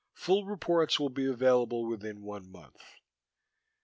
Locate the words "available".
1.27-1.85